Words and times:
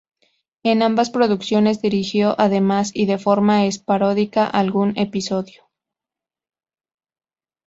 En 0.63 0.81
ambas 0.81 1.11
producciones 1.11 1.79
dirigió, 1.79 2.33
además 2.39 2.89
y 2.91 3.05
de 3.05 3.19
forma 3.19 3.67
esporádica, 3.67 4.47
algún 4.47 4.97
episodio. 4.97 5.69